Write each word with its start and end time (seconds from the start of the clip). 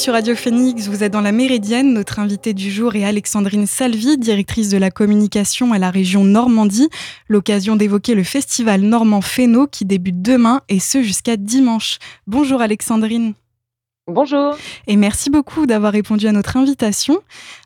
Sur 0.00 0.14
Radio 0.14 0.34
Phoenix, 0.34 0.88
vous 0.88 1.04
êtes 1.04 1.12
dans 1.12 1.20
la 1.20 1.30
Méridienne. 1.30 1.92
Notre 1.92 2.20
invitée 2.20 2.54
du 2.54 2.70
jour 2.70 2.96
est 2.96 3.04
Alexandrine 3.04 3.66
Salvi, 3.66 4.16
directrice 4.16 4.70
de 4.70 4.78
la 4.78 4.90
communication 4.90 5.74
à 5.74 5.78
la 5.78 5.90
région 5.90 6.24
Normandie. 6.24 6.88
L'occasion 7.28 7.76
d'évoquer 7.76 8.14
le 8.14 8.22
festival 8.22 8.80
Normand 8.80 9.20
Féno 9.20 9.66
qui 9.66 9.84
débute 9.84 10.22
demain 10.22 10.62
et 10.70 10.80
ce 10.80 11.02
jusqu'à 11.02 11.36
dimanche. 11.36 11.98
Bonjour 12.26 12.62
Alexandrine. 12.62 13.34
Bonjour. 14.12 14.56
Et 14.88 14.96
merci 14.96 15.30
beaucoup 15.30 15.66
d'avoir 15.66 15.92
répondu 15.92 16.26
à 16.26 16.32
notre 16.32 16.56
invitation. 16.56 17.20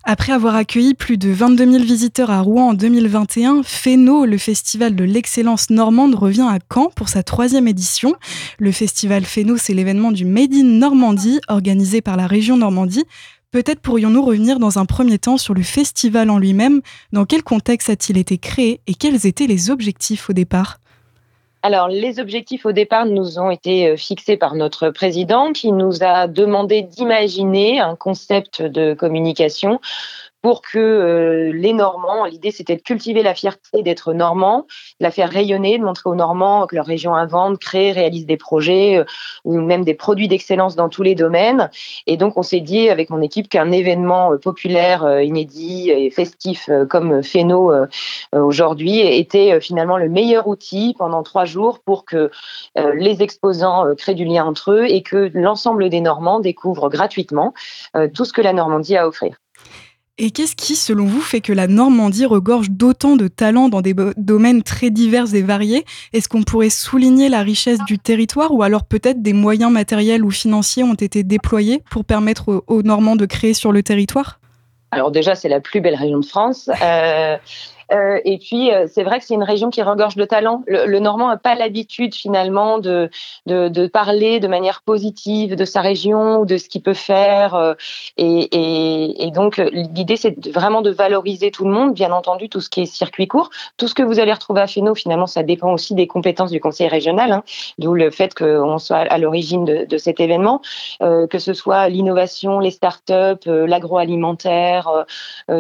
Après 0.04 0.32
avoir 0.32 0.54
accueilli 0.54 0.92
plus 0.92 1.16
de 1.16 1.30
22 1.30 1.72
000 1.72 1.84
visiteurs 1.84 2.30
à 2.30 2.40
Rouen 2.40 2.68
en 2.68 2.74
2021, 2.74 3.62
FENO, 3.62 4.26
le 4.26 4.36
festival 4.36 4.94
de 4.94 5.04
l'excellence 5.04 5.70
normande, 5.70 6.14
revient 6.14 6.46
à 6.48 6.58
Caen 6.72 6.90
pour 6.94 7.08
sa 7.08 7.22
troisième 7.22 7.66
édition. 7.66 8.14
Le 8.58 8.72
festival 8.72 9.24
FENO, 9.24 9.56
c'est 9.56 9.72
l'événement 9.72 10.12
du 10.12 10.26
Made 10.26 10.52
in 10.52 10.64
Normandie, 10.64 11.40
organisé 11.48 12.02
par 12.02 12.18
la 12.18 12.26
région 12.26 12.58
Normandie. 12.58 13.04
Peut-être 13.50 13.80
pourrions-nous 13.80 14.22
revenir 14.22 14.58
dans 14.58 14.78
un 14.78 14.84
premier 14.84 15.18
temps 15.18 15.38
sur 15.38 15.54
le 15.54 15.62
festival 15.62 16.28
en 16.28 16.38
lui-même. 16.38 16.82
Dans 17.12 17.24
quel 17.24 17.42
contexte 17.42 17.88
a-t-il 17.88 18.18
été 18.18 18.36
créé 18.36 18.80
et 18.86 18.94
quels 18.94 19.26
étaient 19.26 19.46
les 19.46 19.70
objectifs 19.70 20.28
au 20.28 20.34
départ? 20.34 20.78
Alors, 21.64 21.88
les 21.88 22.20
objectifs 22.20 22.66
au 22.66 22.72
départ 22.72 23.06
nous 23.06 23.38
ont 23.38 23.50
été 23.50 23.88
euh, 23.88 23.96
fixés 23.96 24.36
par 24.36 24.54
notre 24.54 24.90
président 24.90 25.54
qui 25.54 25.72
nous 25.72 26.02
a 26.02 26.26
demandé 26.26 26.82
d'imaginer 26.82 27.80
un 27.80 27.96
concept 27.96 28.60
de 28.60 28.92
communication 28.92 29.80
pour 30.44 30.60
que 30.60 30.78
euh, 30.78 31.52
les 31.54 31.72
Normands, 31.72 32.26
l'idée 32.26 32.50
c'était 32.50 32.76
de 32.76 32.82
cultiver 32.82 33.22
la 33.22 33.34
fierté 33.34 33.80
d'être 33.82 34.12
Normands, 34.12 34.66
de 35.00 35.04
la 35.04 35.10
faire 35.10 35.30
rayonner, 35.30 35.78
de 35.78 35.82
montrer 35.82 36.10
aux 36.10 36.14
Normands 36.14 36.66
que 36.66 36.76
leur 36.76 36.84
région 36.84 37.14
invente, 37.14 37.58
crée, 37.58 37.92
réalise 37.92 38.26
des 38.26 38.36
projets 38.36 38.98
euh, 38.98 39.04
ou 39.46 39.58
même 39.58 39.84
des 39.86 39.94
produits 39.94 40.28
d'excellence 40.28 40.76
dans 40.76 40.90
tous 40.90 41.02
les 41.02 41.14
domaines. 41.14 41.70
Et 42.06 42.18
donc 42.18 42.36
on 42.36 42.42
s'est 42.42 42.60
dit 42.60 42.90
avec 42.90 43.08
mon 43.08 43.22
équipe 43.22 43.48
qu'un 43.48 43.72
événement 43.72 44.34
euh, 44.34 44.36
populaire, 44.36 45.22
inédit 45.22 45.88
et 45.88 46.10
festif 46.10 46.68
comme 46.90 47.22
Féno 47.22 47.72
aujourd'hui 48.34 49.00
était 49.00 49.58
finalement 49.62 49.96
le 49.96 50.10
meilleur 50.10 50.46
outil 50.46 50.94
pendant 50.98 51.22
trois 51.22 51.46
jours 51.46 51.78
pour 51.78 52.04
que 52.04 52.30
les 52.76 53.22
exposants 53.22 53.94
créent 53.96 54.14
du 54.14 54.26
lien 54.26 54.44
entre 54.44 54.72
eux 54.72 54.84
et 54.84 55.02
que 55.02 55.30
l'ensemble 55.32 55.88
des 55.88 56.02
Normands 56.02 56.40
découvrent 56.40 56.90
gratuitement 56.90 57.54
tout 58.12 58.26
ce 58.26 58.32
que 58.34 58.42
la 58.42 58.52
Normandie 58.52 58.96
a 58.96 59.04
à 59.04 59.08
offrir. 59.08 59.36
Et 60.16 60.30
qu'est-ce 60.30 60.54
qui, 60.54 60.76
selon 60.76 61.06
vous, 61.06 61.20
fait 61.20 61.40
que 61.40 61.52
la 61.52 61.66
Normandie 61.66 62.24
regorge 62.24 62.70
d'autant 62.70 63.16
de 63.16 63.26
talents 63.26 63.68
dans 63.68 63.80
des 63.80 63.96
domaines 64.16 64.62
très 64.62 64.90
divers 64.90 65.34
et 65.34 65.42
variés? 65.42 65.84
Est-ce 66.12 66.28
qu'on 66.28 66.44
pourrait 66.44 66.70
souligner 66.70 67.28
la 67.28 67.42
richesse 67.42 67.80
du 67.84 67.98
territoire 67.98 68.54
ou 68.54 68.62
alors 68.62 68.84
peut-être 68.84 69.22
des 69.22 69.32
moyens 69.32 69.72
matériels 69.72 70.24
ou 70.24 70.30
financiers 70.30 70.84
ont 70.84 70.94
été 70.94 71.24
déployés 71.24 71.82
pour 71.90 72.04
permettre 72.04 72.62
aux 72.68 72.82
Normands 72.84 73.16
de 73.16 73.26
créer 73.26 73.54
sur 73.54 73.72
le 73.72 73.82
territoire? 73.82 74.38
Alors 74.92 75.10
déjà, 75.10 75.34
c'est 75.34 75.48
la 75.48 75.60
plus 75.60 75.80
belle 75.80 75.96
région 75.96 76.20
de 76.20 76.24
France. 76.24 76.70
Euh, 76.80 77.36
euh, 77.92 78.20
et 78.24 78.38
puis, 78.38 78.72
euh, 78.72 78.86
c'est 78.88 79.02
vrai 79.02 79.18
que 79.18 79.24
c'est 79.24 79.34
une 79.34 79.42
région 79.42 79.70
qui 79.70 79.82
regorge 79.82 80.16
de 80.16 80.24
talent. 80.24 80.62
Le, 80.66 80.98
Normand 80.98 81.28
n'a 81.28 81.36
pas 81.36 81.54
l'habitude 81.54 82.14
finalement 82.14 82.78
de, 82.78 83.10
parler 83.92 84.40
de 84.40 84.48
manière 84.48 84.82
positive 84.82 85.54
de 85.54 85.64
sa 85.64 85.80
région 85.80 86.44
de 86.44 86.56
ce 86.56 86.68
qu'il 86.68 86.82
peut 86.82 86.94
faire. 86.94 87.54
Euh, 87.54 87.74
et, 88.16 89.30
donc, 89.34 89.58
l'idée, 89.72 90.16
c'est 90.16 90.48
vraiment 90.48 90.82
de 90.82 90.90
valoriser 90.90 91.50
tout 91.50 91.64
le 91.64 91.72
monde, 91.72 91.94
bien 91.94 92.12
entendu, 92.12 92.48
tout 92.48 92.60
ce 92.60 92.70
qui 92.70 92.82
est 92.82 92.86
circuit 92.86 93.28
court. 93.28 93.50
Tout 93.76 93.88
ce 93.88 93.94
que 93.94 94.02
vous 94.02 94.18
allez 94.18 94.32
retrouver 94.32 94.62
à 94.62 94.66
Féno, 94.66 94.94
finalement, 94.94 95.26
ça 95.26 95.42
dépend 95.42 95.72
aussi 95.72 95.94
des 95.94 96.06
compétences 96.06 96.50
du 96.50 96.60
conseil 96.60 96.88
régional, 96.88 97.32
hein, 97.32 97.44
d'où 97.78 97.94
le 97.94 98.10
fait 98.10 98.34
qu'on 98.34 98.78
soit 98.78 98.98
à 98.98 99.18
l'origine 99.18 99.64
de, 99.64 99.98
cet 99.98 100.20
événement, 100.20 100.60
euh, 101.02 101.26
que 101.26 101.38
ce 101.38 101.52
soit 101.54 101.88
l'innovation, 101.88 102.58
les 102.58 102.70
start-up, 102.70 103.42
l'agroalimentaire, 103.46 105.04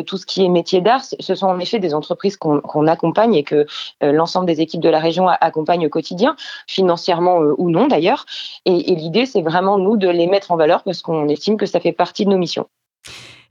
tout 0.06 0.16
ce 0.16 0.26
qui 0.26 0.44
est 0.44 0.48
métier 0.48 0.80
d'art. 0.80 1.02
Ce 1.04 1.34
sont 1.34 1.46
en 1.46 1.58
effet 1.58 1.78
des 1.78 1.94
entreprises 1.94 2.13
qu'on 2.36 2.86
accompagne 2.86 3.34
et 3.34 3.44
que 3.44 3.66
euh, 4.02 4.12
l'ensemble 4.12 4.46
des 4.46 4.60
équipes 4.60 4.80
de 4.80 4.88
la 4.88 4.98
région 4.98 5.28
accompagnent 5.28 5.86
au 5.86 5.90
quotidien, 5.90 6.36
financièrement 6.66 7.42
euh, 7.42 7.54
ou 7.58 7.70
non 7.70 7.86
d'ailleurs. 7.86 8.26
Et, 8.64 8.94
l'idée, 8.94 9.26
c'est 9.26 9.42
vraiment 9.42 9.78
nous 9.78 9.96
de 9.96 10.08
les 10.08 10.26
mettre 10.26 10.52
en 10.52 10.56
valeur 10.56 10.82
parce 10.82 11.02
qu'on 11.02 11.28
estime 11.28 11.56
que 11.56 11.66
ça 11.66 11.80
fait 11.80 11.92
partie 11.92 12.24
de 12.24 12.30
nos 12.30 12.38
missions. 12.38 12.66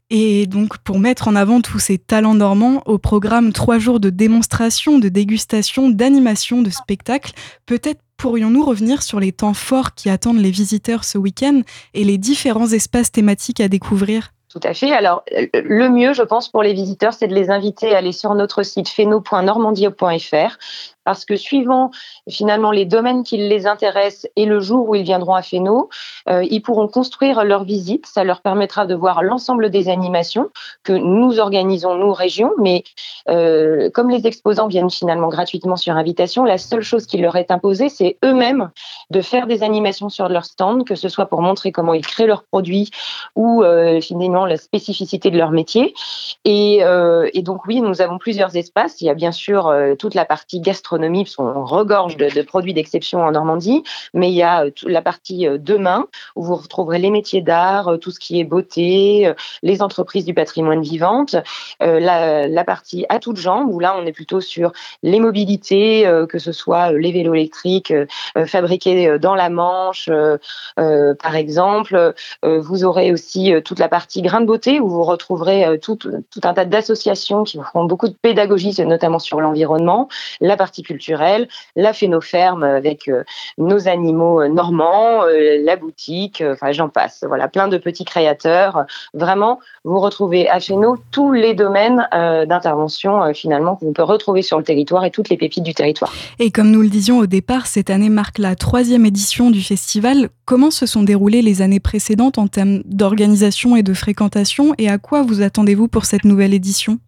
Et 0.10 0.46
donc, 0.46 0.78
pour 0.80 1.00
mettre 1.00 1.28
en 1.28 1.36
avant 1.36 1.62
tous 1.62 1.80
ces 1.80 1.98
talents 1.98 2.36
normands, 2.36 2.84
au 2.86 2.98
programme 2.98 3.52
trois 3.52 3.80
jours 3.80 4.00
de 4.00 4.10
démonstration, 4.10 5.00
de 5.00 5.10
dégustation, 5.10 5.90
d'animation, 5.90 6.62
de 6.62 6.70
spectacle, 6.70 7.34
peut-être 7.66 8.02
pourrions-nous 8.18 8.64
revenir 8.64 9.02
sur 9.02 9.20
les 9.20 9.32
temps 9.32 9.54
forts 9.54 9.96
qui 9.96 10.10
attendent 10.10 10.38
les 10.38 10.52
visiteurs 10.52 11.04
ce 11.04 11.18
week-end 11.18 11.62
et 11.94 12.04
les 12.04 12.18
différents 12.18 12.68
espaces 12.68 13.12
thématiques 13.12 13.60
à 13.60 13.68
découvrir? 13.68 14.33
Tout 14.54 14.60
à 14.64 14.76
fait. 14.76 14.92
Alors, 14.92 15.24
le 15.32 15.90
mieux, 15.90 16.14
je 16.14 16.22
pense, 16.22 16.48
pour 16.48 16.62
les 16.62 16.74
visiteurs, 16.74 17.14
c'est 17.14 17.28
de 17.28 17.34
les 17.34 17.50
inviter 17.50 17.96
à 17.96 17.98
aller 17.98 18.12
sur 18.12 18.36
notre 18.36 18.62
site 18.62 18.88
pheno.normandie.fr 18.88 20.58
parce 21.04 21.26
que 21.26 21.36
suivant 21.36 21.92
finalement 22.30 22.72
les 22.72 22.86
domaines 22.86 23.24
qui 23.24 23.38
les 23.38 23.68
intéressent 23.68 24.30
et 24.36 24.46
le 24.46 24.60
jour 24.60 24.90
où 24.90 24.96
ils 24.96 25.04
viendront 25.04 25.36
à 25.36 25.42
Féno, 25.42 25.90
euh, 26.30 26.44
ils 26.50 26.62
pourront 26.62 26.88
construire 26.88 27.44
leur 27.44 27.64
visite. 27.64 28.06
Ça 28.06 28.24
leur 28.24 28.42
permettra 28.42 28.86
de 28.86 28.96
voir 28.96 29.24
l'ensemble 29.24 29.70
des 29.70 29.90
animations 29.90 30.50
que 30.84 30.94
nous 30.94 31.40
organisons, 31.40 31.96
nous, 31.96 32.14
régions. 32.14 32.52
Mais 32.60 32.84
euh, 33.30 33.90
comme 33.92 34.10
les 34.10 34.28
exposants 34.28 34.68
viennent 34.68 34.90
finalement 34.90 35.28
gratuitement 35.28 35.76
sur 35.76 35.96
invitation, 35.96 36.44
la 36.44 36.58
seule 36.58 36.82
chose 36.82 37.06
qui 37.06 37.18
leur 37.18 37.36
est 37.36 37.52
imposée, 37.52 37.90
c'est 37.90 38.18
eux-mêmes 38.24 38.70
de 39.10 39.22
faire 39.22 39.48
des 39.48 39.64
animations 39.64 40.10
sur 40.10 40.30
leur 40.30 40.46
stand, 40.46 40.86
que 40.86 40.96
ce 40.96 41.10
soit 41.10 41.26
pour 41.26 41.42
montrer 41.42 41.72
comment 41.72 41.94
ils 41.94 42.06
créent 42.06 42.28
leurs 42.28 42.44
produits 42.44 42.90
ou 43.36 43.64
euh, 43.64 44.00
finalement 44.02 44.46
la 44.46 44.58
spécificité 44.58 45.32
de 45.32 45.38
leur 45.38 45.52
métier. 45.52 45.94
Et, 46.46 46.82
et, 47.34 47.42
donc 47.42 47.66
oui, 47.66 47.82
nous 47.82 48.02
avons 48.02 48.18
plusieurs 48.18 48.56
espaces. 48.56 49.02
Il 49.02 49.06
y 49.06 49.10
a 49.10 49.14
bien 49.14 49.32
sûr 49.32 49.74
toute 49.98 50.14
la 50.14 50.26
partie 50.26 50.60
gastronomie 50.60 50.93
gastronomie, 50.94 51.24
parce 51.24 51.36
qu'on 51.36 51.66
regorge 51.66 52.18
de, 52.18 52.42
produits 52.44 52.74
d'exception 52.74 53.22
en 53.22 53.32
Normandie, 53.32 53.84
mais 54.14 54.30
il 54.30 54.36
y 54.36 54.44
a 54.44 54.66
euh, 54.66 54.72
la 54.84 55.02
partie 55.02 55.48
euh, 55.48 55.58
demain 55.58 56.08
où 56.36 56.44
vous 56.44 56.56
retrouverez 56.56 57.00
les 57.00 57.10
métiers 57.10 57.42
d'art, 57.42 57.88
euh, 57.88 57.98
tout 57.98 58.12
ce 58.12 58.20
qui 58.20 58.40
est 58.40 58.44
beauté, 58.44 59.32
les 59.62 59.82
entreprises 59.82 60.26
du 60.26 60.34
patrimoine 60.34 60.82
vivante, 60.82 61.36
la, 61.80 62.64
partie 62.66 63.06
à 63.10 63.20
toutes 63.20 63.38
jambes 63.38 63.70
où 63.70 63.80
là 63.80 63.96
on 63.98 64.06
est 64.06 64.12
plutôt 64.12 64.42
sur 64.42 64.72
les 65.02 65.20
mobilités, 65.20 66.10
que 66.30 66.40
ce 66.40 66.52
soit 66.52 66.92
les 66.92 67.12
vélos 67.12 67.34
électriques 67.34 67.94
fabriqués 68.46 69.20
dans 69.20 69.36
la 69.36 69.50
Manche, 69.50 70.10
par 70.76 71.36
exemple. 71.36 72.14
vous 72.44 72.84
aurez 72.84 73.12
aussi 73.12 73.54
toute 73.66 73.80
la 73.80 73.90
partie 73.90 74.22
grain 74.22 74.42
de 74.42 74.46
beauté 74.46 74.80
où 74.80 74.88
vous 74.88 75.04
retrouverez 75.04 75.80
tout, 75.80 75.98
tout 75.98 76.42
un 76.44 76.54
tas 76.54 76.66
d'associations 76.66 77.44
qui 77.44 77.60
font 77.74 77.86
beaucoup 77.86 78.08
de 78.08 78.16
pédagogie, 78.22 78.76
notamment 78.86 79.20
sur 79.20 79.42
l'environnement, 79.42 80.08
la 80.42 80.58
partie 80.58 80.83
culturelle, 80.84 81.48
la 81.76 81.94
phénoferme 81.94 82.64
avec 82.64 83.08
euh, 83.08 83.24
nos 83.58 83.88
animaux 83.88 84.42
euh, 84.42 84.48
normands, 84.48 85.24
euh, 85.24 85.62
la 85.64 85.76
boutique, 85.76 86.44
enfin 86.46 86.72
j'en 86.72 86.90
passe. 86.90 87.24
Voilà, 87.28 87.48
plein 87.48 87.68
de 87.68 87.78
petits 87.78 88.06
créateurs. 88.06 88.86
Vraiment, 89.14 89.60
vous 89.84 90.00
retrouvez 90.00 90.50
à 90.50 90.60
Phéno 90.60 90.98
tous 91.12 91.32
les 91.32 91.54
domaines 91.54 92.08
d'intervention 92.12 93.34
finalement 93.34 93.78
vous 93.82 93.92
pouvez 93.92 94.06
retrouver 94.06 94.42
sur 94.42 94.58
le 94.58 94.64
territoire 94.64 95.06
et 95.06 95.12
toutes 95.12 95.30
les 95.30 95.38
pépites 95.38 95.64
du 95.64 95.74
territoire. 95.74 96.14
Et 96.40 96.52
comme 96.52 96.72
nous 96.72 96.82
le 96.82 96.90
disions 96.90 97.20
au 97.20 97.26
départ, 97.26 97.68
cette 97.68 97.90
année 97.90 98.10
marque 98.10 98.38
la 98.38 98.56
troisième 98.56 99.06
édition 99.06 99.52
du 99.52 99.62
festival. 99.62 100.30
Comment 100.46 100.72
se 100.72 100.86
sont 100.86 101.04
déroulées 101.04 101.42
les 101.42 101.62
années 101.62 101.80
précédentes 101.80 102.38
en 102.38 102.48
termes 102.48 102.82
d'organisation 102.86 103.76
et 103.76 103.84
de 103.84 103.94
fréquentation? 103.94 104.74
Et 104.78 104.90
à 104.90 104.98
quoi 104.98 105.22
vous 105.22 105.42
attendez-vous 105.42 105.88
pour 105.88 106.06
cette 106.06 106.26
nouvelle 106.26 106.54
édition? 106.54 107.00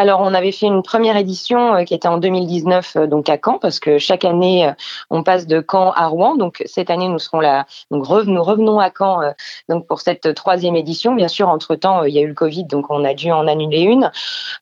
Alors, 0.00 0.22
on 0.22 0.32
avait 0.32 0.50
fait 0.50 0.64
une 0.64 0.82
première 0.82 1.18
édition 1.18 1.74
euh, 1.74 1.84
qui 1.84 1.92
était 1.92 2.08
en 2.08 2.16
2019, 2.16 2.96
euh, 2.96 3.06
donc 3.06 3.28
à 3.28 3.36
Caen, 3.36 3.58
parce 3.58 3.78
que 3.78 3.98
chaque 3.98 4.24
année, 4.24 4.66
euh, 4.66 4.72
on 5.10 5.22
passe 5.22 5.46
de 5.46 5.62
Caen 5.70 5.92
à 5.94 6.06
Rouen. 6.06 6.36
Donc, 6.36 6.62
cette 6.64 6.88
année, 6.88 7.06
nous 7.06 7.18
serons 7.18 7.40
là. 7.40 7.66
Donc, 7.90 8.08
nous 8.08 8.42
revenons 8.42 8.80
à 8.80 8.90
Caen 8.96 9.20
donc 9.68 9.86
pour 9.86 10.00
cette 10.00 10.34
troisième 10.34 10.74
édition. 10.74 11.14
Bien 11.14 11.28
sûr, 11.28 11.50
entre-temps, 11.50 12.04
il 12.04 12.14
y 12.14 12.18
a 12.18 12.22
eu 12.22 12.28
le 12.28 12.34
Covid, 12.34 12.64
donc 12.64 12.86
on 12.88 13.04
a 13.04 13.12
dû 13.12 13.30
en 13.30 13.46
annuler 13.46 13.82
une. 13.82 14.10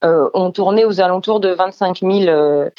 on 0.02 0.50
tournait 0.50 0.84
aux 0.84 1.00
alentours 1.00 1.38
de 1.38 1.50
25 1.50 2.00
000 2.00 2.70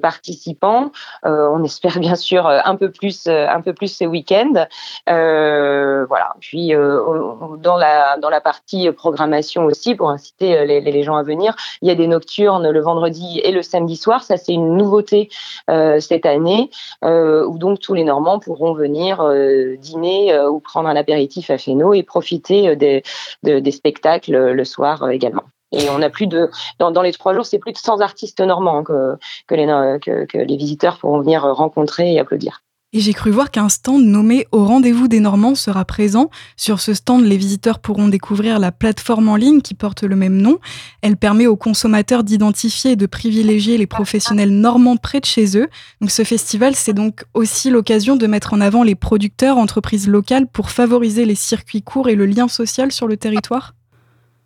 participants. 0.00 0.90
on 1.22 1.62
espère 1.62 2.00
bien 2.00 2.16
sûr 2.16 2.46
un 2.46 2.74
peu 2.74 2.90
plus, 2.90 3.28
un 3.28 3.60
peu 3.60 3.74
plus 3.74 3.96
ce 3.96 4.04
week-end. 4.04 4.66
voilà. 5.06 6.34
Puis, 6.40 6.72
dans, 6.72 7.76
la, 7.76 8.16
dans 8.18 8.30
la 8.30 8.40
partie 8.40 8.90
programmation 8.90 9.66
aussi, 9.66 9.94
pour 9.94 10.10
inciter 10.10 10.66
les, 10.66 10.80
les 10.80 11.02
gens 11.04 11.16
à 11.16 11.22
venir, 11.22 11.54
il 11.82 11.88
y 11.88 11.90
a 11.90 11.94
des 11.94 12.07
nocturnes 12.08 12.68
le 12.70 12.80
vendredi 12.80 13.40
et 13.44 13.52
le 13.52 13.62
samedi 13.62 13.96
soir. 13.96 14.22
Ça, 14.22 14.36
c'est 14.36 14.52
une 14.52 14.76
nouveauté 14.76 15.28
euh, 15.70 16.00
cette 16.00 16.26
année, 16.26 16.70
euh, 17.04 17.46
où 17.46 17.58
donc 17.58 17.80
tous 17.80 17.94
les 17.94 18.04
Normands 18.04 18.38
pourront 18.38 18.72
venir 18.72 19.20
euh, 19.20 19.76
dîner 19.76 20.38
ou 20.40 20.60
prendre 20.60 20.88
un 20.88 20.96
apéritif 20.96 21.50
à 21.50 21.58
Féno 21.58 21.94
et 21.94 22.02
profiter 22.02 22.76
des, 22.76 23.02
des 23.42 23.70
spectacles 23.70 24.52
le 24.52 24.64
soir 24.64 25.08
également. 25.10 25.44
Et 25.72 25.88
on 25.90 26.00
a 26.00 26.08
plus 26.08 26.26
de 26.26 26.50
dans, 26.78 27.02
les 27.02 27.12
trois 27.12 27.34
jours, 27.34 27.44
c'est 27.44 27.58
plus 27.58 27.72
de 27.72 27.78
100 27.78 28.00
artistes 28.00 28.40
normands 28.40 28.82
que 28.82 29.16
que 29.46 29.54
les 29.54 29.66
que 30.00 30.38
les 30.38 30.56
visiteurs 30.56 30.98
pourront 30.98 31.20
venir 31.20 31.42
rencontrer 31.42 32.14
et 32.14 32.18
applaudir. 32.18 32.62
Et 32.94 33.00
j'ai 33.00 33.12
cru 33.12 33.30
voir 33.30 33.50
qu'un 33.50 33.68
stand 33.68 34.02
nommé 34.02 34.46
Au 34.50 34.64
rendez-vous 34.64 35.08
des 35.08 35.20
Normands 35.20 35.54
sera 35.54 35.84
présent. 35.84 36.30
Sur 36.56 36.80
ce 36.80 36.94
stand, 36.94 37.22
les 37.22 37.36
visiteurs 37.36 37.80
pourront 37.80 38.08
découvrir 38.08 38.58
la 38.58 38.72
plateforme 38.72 39.28
en 39.28 39.36
ligne 39.36 39.60
qui 39.60 39.74
porte 39.74 40.04
le 40.04 40.16
même 40.16 40.38
nom. 40.40 40.58
Elle 41.02 41.18
permet 41.18 41.46
aux 41.46 41.56
consommateurs 41.56 42.24
d'identifier 42.24 42.92
et 42.92 42.96
de 42.96 43.04
privilégier 43.04 43.76
les 43.76 43.86
professionnels 43.86 44.52
normands 44.52 44.96
près 44.96 45.20
de 45.20 45.26
chez 45.26 45.58
eux. 45.58 45.68
Donc 46.00 46.10
ce 46.10 46.24
festival, 46.24 46.74
c'est 46.74 46.94
donc 46.94 47.24
aussi 47.34 47.68
l'occasion 47.68 48.16
de 48.16 48.26
mettre 48.26 48.54
en 48.54 48.60
avant 48.62 48.82
les 48.82 48.94
producteurs, 48.94 49.58
entreprises 49.58 50.08
locales 50.08 50.46
pour 50.46 50.70
favoriser 50.70 51.26
les 51.26 51.34
circuits 51.34 51.82
courts 51.82 52.08
et 52.08 52.14
le 52.14 52.24
lien 52.24 52.48
social 52.48 52.90
sur 52.90 53.06
le 53.06 53.18
territoire. 53.18 53.74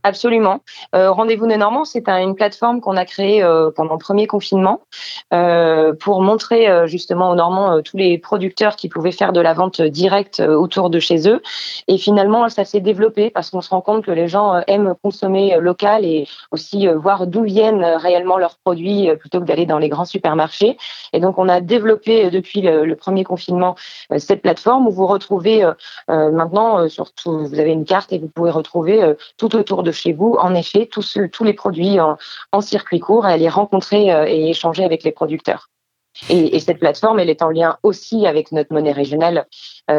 Absolument. 0.04 0.62
Euh, 0.96 1.12
Rendez-vous 1.12 1.46
de 1.46 1.54
Normand, 1.54 1.84
c'est 1.84 2.08
une 2.08 2.34
plateforme 2.34 2.80
qu'on 2.80 2.96
a 2.96 3.04
créée 3.04 3.40
euh, 3.40 3.70
pendant 3.70 3.92
le 3.92 3.98
premier 3.98 4.26
confinement 4.26 4.80
euh, 5.32 5.92
pour 5.92 6.22
montrer 6.22 6.88
justement 6.88 7.30
aux 7.30 7.36
Normands 7.36 7.80
tous 7.82 7.96
les 7.96 8.18
producteurs 8.18 8.74
qui 8.74 8.88
pouvaient 8.88 9.12
faire 9.12 9.32
de 9.32 9.40
la 9.40 9.52
vente 9.52 9.80
directe 9.80 10.40
autour 10.40 10.90
de 10.90 10.98
chez 10.98 11.28
eux. 11.28 11.40
Et 11.86 11.98
finalement, 11.98 12.48
ça 12.48 12.64
s'est 12.64 12.80
développé 12.80 13.30
parce 13.30 13.50
qu'on 13.50 13.60
se 13.60 13.70
rend 13.70 13.80
compte 13.80 14.04
que 14.04 14.10
les 14.10 14.26
gens 14.26 14.60
aiment 14.66 14.94
consommer 15.02 15.56
local 15.60 16.04
et 16.04 16.26
aussi 16.50 16.88
voir 16.88 17.28
d'où 17.28 17.44
viennent 17.44 17.84
réellement 17.84 18.38
leurs 18.38 18.58
produits 18.58 19.08
plutôt 19.20 19.40
que 19.40 19.44
d'aller 19.44 19.66
dans 19.66 19.78
les 19.78 19.88
grands 19.88 20.04
supermarchés. 20.04 20.76
Et 21.12 21.20
donc, 21.20 21.38
on 21.38 21.48
a 21.48 21.60
développé 21.60 22.30
depuis 22.30 22.60
le, 22.62 22.84
le 22.84 22.96
premier 22.96 23.22
confinement 23.24 23.76
cette 24.16 24.42
plateforme 24.42 24.88
où 24.88 24.90
vous 24.90 25.06
retrouvez 25.06 25.68
maintenant, 26.08 26.88
surtout, 26.88 27.46
vous 27.46 27.60
avez 27.60 27.72
une 27.72 27.84
carte 27.84 28.12
et 28.12 28.18
vous 28.18 28.28
pouvez 28.28 28.50
retrouver 28.50 29.14
tout 29.36 29.54
autour 29.54 29.82
de 29.82 29.91
chez 29.92 30.12
vous, 30.12 30.36
en 30.40 30.54
effet, 30.54 30.86
tous, 30.86 31.18
les 31.40 31.52
produits 31.52 31.98
en, 32.00 32.60
circuit 32.60 33.00
court 33.00 33.26
et 33.26 33.32
aller 33.32 33.48
rencontrer 33.48 34.12
euh, 34.12 34.26
et 34.26 34.50
échanger 34.50 34.84
avec 34.84 35.02
les 35.04 35.12
producteurs. 35.12 35.68
Et, 36.28 36.56
et, 36.56 36.60
cette 36.60 36.78
plateforme, 36.78 37.20
elle 37.20 37.30
est 37.30 37.42
en 37.42 37.48
lien 37.48 37.78
aussi 37.82 38.26
avec 38.26 38.52
notre 38.52 38.72
monnaie 38.74 38.92
régionale 38.92 39.46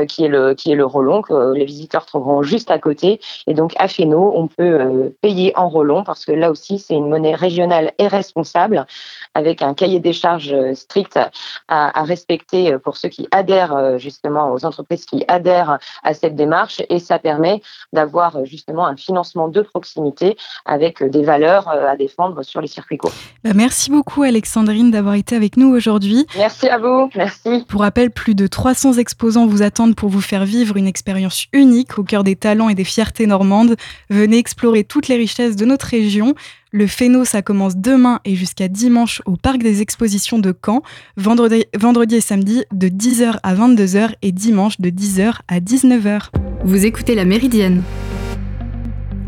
qui 0.08 0.24
est 0.24 0.28
le 0.28 0.54
qui 0.54 0.72
est 0.72 0.76
le 0.76 0.86
Rollon 0.86 1.22
que 1.22 1.54
les 1.54 1.66
visiteurs 1.66 2.06
trouveront 2.06 2.42
juste 2.42 2.72
à 2.72 2.80
côté. 2.80 3.20
Et 3.48 3.54
donc 3.54 3.74
à 3.78 3.88
Féno, 3.88 4.32
on 4.36 4.48
peut 4.48 4.64
euh, 4.64 5.10
payer 5.22 5.52
en 5.58 5.68
Rollon 5.68 6.04
parce 6.04 6.26
que 6.26 6.32
là 6.32 6.52
aussi 6.52 6.80
c'est 6.80 6.94
une 6.94 7.10
monnaie 7.10 7.36
régionale 7.36 7.92
et 7.98 8.08
responsable 8.08 8.86
avec 9.34 9.62
un 9.62 9.74
cahier 9.74 10.00
des 10.00 10.14
charges 10.14 10.54
euh, 10.54 10.74
strict 10.74 11.20
à, 11.68 12.00
à 12.00 12.04
respecter 12.04 12.78
pour 12.80 12.98
ceux 12.98 13.10
qui 13.10 13.28
adhèrent 13.32 13.98
justement 14.00 14.54
aux 14.54 14.66
entreprises 14.66 15.06
qui 15.06 15.26
adhèrent 15.28 15.80
à 16.04 16.14
cette 16.14 16.36
démarche 16.36 16.82
et 16.90 17.00
ça 17.00 17.20
permet 17.20 17.62
d'avoir 17.92 18.46
justement 18.46 18.86
un 18.86 18.96
financement 18.96 19.48
de 19.48 19.62
proximité 19.62 20.38
avec 20.66 21.04
des 21.04 21.24
valeurs 21.24 21.68
à 21.68 21.96
défendre 21.98 22.44
sur 22.44 22.62
les 22.62 22.68
circuits 22.68 22.98
courts. 22.98 23.14
Bah, 23.44 23.52
merci 23.54 23.92
beaucoup 23.92 24.24
Alexandrine 24.24 24.92
d'avoir 24.92 25.16
été 25.16 25.36
avec 25.36 25.58
nous 25.58 25.68
aujourd'hui. 25.68 26.26
Merci 26.38 26.70
à 26.70 26.78
vous, 26.78 27.10
merci. 27.16 27.66
Pour 27.68 27.82
rappel, 27.82 28.12
plus 28.12 28.36
de 28.36 28.48
300 28.48 28.94
exposants 28.94 29.46
vous 29.46 29.62
attendent 29.62 29.73
pour 29.96 30.10
vous 30.10 30.22
faire 30.22 30.46
vivre 30.46 30.78
une 30.78 30.88
expérience 30.88 31.48
unique 31.54 31.98
au 31.98 32.04
cœur 32.04 32.24
des 32.24 32.36
talents 32.36 32.70
et 32.70 32.76
des 32.76 32.84
fiertés 32.84 33.28
normandes. 33.28 33.76
Venez 34.10 34.38
explorer 34.38 34.84
toutes 34.84 35.08
les 35.08 35.16
richesses 35.16 35.56
de 35.56 35.66
notre 35.66 35.88
région. 35.88 36.36
Le 36.72 36.88
Féno, 36.88 37.26
ça 37.26 37.42
commence 37.42 37.76
demain 37.76 38.20
et 38.26 38.36
jusqu'à 38.36 38.68
dimanche 38.68 39.22
au 39.26 39.36
Parc 39.36 39.60
des 39.60 39.82
Expositions 39.82 40.40
de 40.40 40.54
Caen, 40.66 40.82
vendredi, 41.18 41.66
vendredi 41.78 42.16
et 42.16 42.22
samedi 42.22 42.64
de 42.72 42.88
10h 42.88 43.40
à 43.44 43.56
22h 43.56 44.14
et 44.22 44.32
dimanche 44.32 44.80
de 44.80 44.90
10h 44.90 45.40
à 45.48 45.60
19h. 45.60 46.30
Vous 46.64 46.86
écoutez 46.86 47.16
La 47.16 47.26
Méridienne 47.26 47.84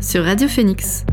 sur 0.00 0.24
Radio 0.24 0.48
Phoenix. 0.48 1.04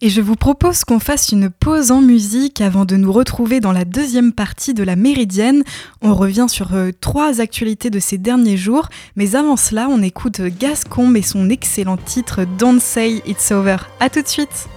Et 0.00 0.10
je 0.10 0.20
vous 0.20 0.36
propose 0.36 0.84
qu'on 0.84 1.00
fasse 1.00 1.32
une 1.32 1.50
pause 1.50 1.90
en 1.90 2.00
musique 2.00 2.60
avant 2.60 2.84
de 2.84 2.94
nous 2.94 3.12
retrouver 3.12 3.58
dans 3.58 3.72
la 3.72 3.84
deuxième 3.84 4.32
partie 4.32 4.72
de 4.72 4.84
la 4.84 4.94
Méridienne. 4.94 5.64
On 6.02 6.14
revient 6.14 6.46
sur 6.48 6.74
euh, 6.74 6.90
trois 7.00 7.40
actualités 7.40 7.90
de 7.90 7.98
ces 7.98 8.16
derniers 8.16 8.56
jours, 8.56 8.88
mais 9.16 9.34
avant 9.34 9.56
cela, 9.56 9.88
on 9.90 10.00
écoute 10.00 10.40
Gascombe 10.40 11.16
et 11.16 11.22
son 11.22 11.50
excellent 11.50 11.96
titre 11.96 12.44
Don't 12.58 12.78
Say 12.80 13.22
It's 13.26 13.50
Over. 13.50 13.78
A 13.98 14.08
tout 14.08 14.22
de 14.22 14.28
suite! 14.28 14.68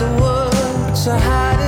the 0.00 0.08
woods 0.14 1.06
are 1.08 1.18
hiding. 1.18 1.59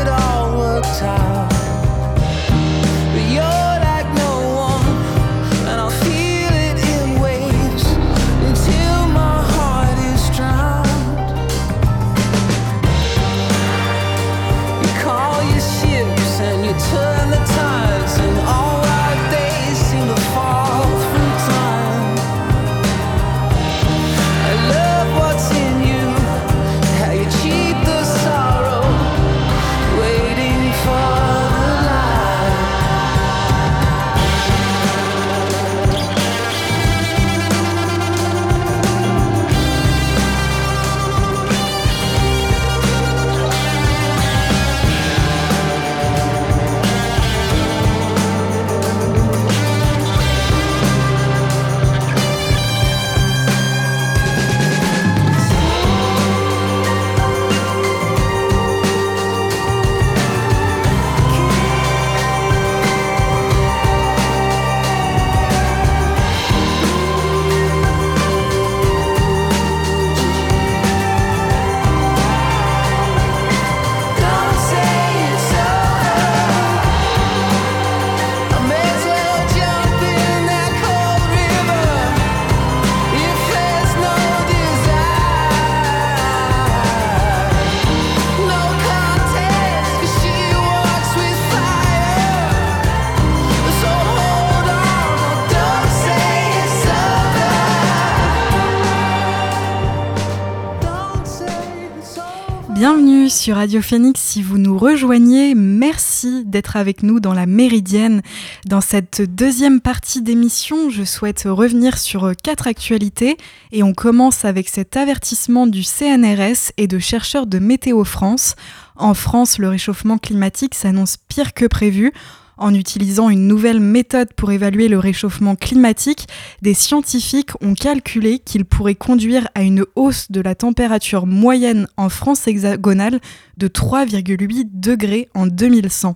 Sur 103.43 103.57
Radio 103.57 103.83
Phoenix. 103.83 104.21
Si 104.21 104.41
vous 104.41 104.57
nous 104.57 104.79
rejoignez, 104.79 105.57
merci 105.57 106.45
d'être 106.45 106.77
avec 106.77 107.03
nous 107.03 107.19
dans 107.19 107.35
la 107.35 107.47
Méridienne. 107.47 108.23
Dans 108.67 108.81
cette 108.81 109.21
deuxième 109.21 109.81
partie 109.81 110.23
d'émission, 110.23 110.91
je 110.91 111.03
souhaite 111.03 111.43
revenir 111.47 111.99
sur 111.99 112.35
quatre 112.41 112.69
actualités 112.69 113.37
et 113.73 113.83
on 113.83 113.95
commence 113.95 114.45
avec 114.45 114.69
cet 114.69 114.97
avertissement 114.97 115.67
du 115.67 115.83
CNRS 115.83 116.71
et 116.77 116.87
de 116.87 117.01
chercheurs 117.01 117.49
de 117.49 117.59
Météo 117.59 118.05
France. 118.05 118.55
En 118.95 119.13
France, 119.13 119.59
le 119.59 119.69
réchauffement 119.69 120.19
climatique 120.19 120.77
s'annonce 120.77 121.17
pire 121.17 121.53
que 121.53 121.65
prévu. 121.65 122.13
En 122.59 122.75
utilisant 122.75 123.31
une 123.31 123.49
nouvelle 123.49 123.81
méthode 123.81 124.33
pour 124.35 124.53
évaluer 124.53 124.89
le 124.89 124.99
réchauffement 124.99 125.57
climatique, 125.57 126.29
des 126.61 126.75
scientifiques 126.75 127.51
ont 127.61 127.75
calculé 127.75 128.39
qu'il 128.39 128.65
pourrait 128.65 128.95
conduire 128.95 129.49
à 129.55 129.63
une 129.63 129.85
hausse 129.97 130.31
de 130.31 130.41
la 130.41 130.55
température 130.55 131.27
moyenne 131.27 131.89
en 131.97 132.09
France 132.09 132.47
hexagonale 132.47 133.21
de 133.57 133.69
3,8 133.69 134.69
degrés 134.73 135.29
en 135.35 135.47
2100. 135.47 136.15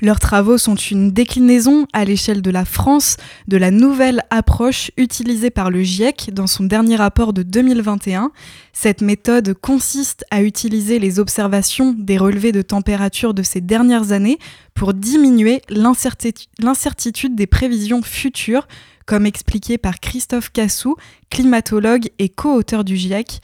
Leurs 0.00 0.20
travaux 0.20 0.58
sont 0.58 0.76
une 0.76 1.10
déclinaison 1.10 1.86
à 1.92 2.04
l'échelle 2.04 2.42
de 2.42 2.50
la 2.50 2.64
France 2.64 3.16
de 3.48 3.56
la 3.56 3.70
nouvelle 3.70 4.22
approche 4.30 4.90
utilisée 4.96 5.50
par 5.50 5.70
le 5.70 5.82
GIEC 5.82 6.30
dans 6.32 6.46
son 6.46 6.64
dernier 6.64 6.96
rapport 6.96 7.32
de 7.32 7.42
2021. 7.42 8.32
Cette 8.72 9.02
méthode 9.02 9.54
consiste 9.54 10.24
à 10.30 10.42
utiliser 10.42 10.98
les 10.98 11.18
observations 11.18 11.94
des 11.98 12.16
relevés 12.16 12.52
de 12.52 12.62
température 12.62 13.34
de 13.34 13.42
ces 13.42 13.60
dernières 13.60 14.12
années 14.12 14.38
pour 14.74 14.94
diminuer 14.94 15.60
l'incertitude 15.68 17.34
des 17.34 17.46
prévisions 17.46 18.02
futures, 18.02 18.66
comme 19.10 19.26
expliqué 19.26 19.76
par 19.76 19.98
Christophe 19.98 20.52
Cassou, 20.52 20.94
climatologue 21.30 22.10
et 22.20 22.28
co-auteur 22.28 22.84
du 22.84 22.96
GIEC. 22.96 23.40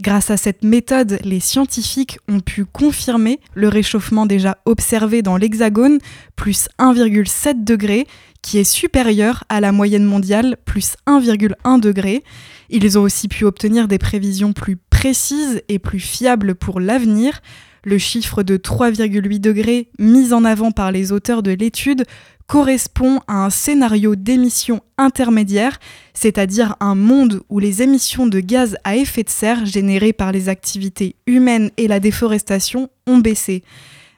Grâce 0.00 0.30
à 0.30 0.38
cette 0.38 0.64
méthode, 0.64 1.18
les 1.24 1.40
scientifiques 1.40 2.18
ont 2.26 2.40
pu 2.40 2.64
confirmer 2.64 3.38
le 3.52 3.68
réchauffement 3.68 4.24
déjà 4.24 4.56
observé 4.64 5.20
dans 5.20 5.36
l'Hexagone, 5.36 5.98
plus 6.36 6.70
1,7 6.78 7.64
degré, 7.64 8.06
qui 8.40 8.56
est 8.56 8.64
supérieur 8.64 9.44
à 9.50 9.60
la 9.60 9.72
moyenne 9.72 10.06
mondiale, 10.06 10.56
plus 10.64 10.96
1,1 11.06 11.78
degré. 11.80 12.24
Ils 12.70 12.98
ont 12.98 13.02
aussi 13.02 13.28
pu 13.28 13.44
obtenir 13.44 13.88
des 13.88 13.98
prévisions 13.98 14.54
plus 14.54 14.78
précises 14.78 15.60
et 15.68 15.78
plus 15.78 16.00
fiables 16.00 16.54
pour 16.54 16.80
l'avenir. 16.80 17.42
Le 17.84 17.98
chiffre 17.98 18.42
de 18.42 18.56
3,8 18.56 19.38
degrés 19.38 19.90
mis 19.98 20.32
en 20.32 20.46
avant 20.46 20.70
par 20.70 20.92
les 20.92 21.12
auteurs 21.12 21.42
de 21.42 21.50
l'étude 21.50 22.06
correspond 22.50 23.20
à 23.28 23.44
un 23.44 23.50
scénario 23.50 24.16
d'émission 24.16 24.80
intermédiaire, 24.98 25.78
c'est-à-dire 26.14 26.74
un 26.80 26.96
monde 26.96 27.42
où 27.48 27.60
les 27.60 27.80
émissions 27.80 28.26
de 28.26 28.40
gaz 28.40 28.76
à 28.82 28.96
effet 28.96 29.22
de 29.22 29.28
serre 29.28 29.64
générées 29.66 30.12
par 30.12 30.32
les 30.32 30.48
activités 30.48 31.14
humaines 31.28 31.70
et 31.76 31.86
la 31.86 32.00
déforestation 32.00 32.90
ont 33.06 33.18
baissé, 33.18 33.62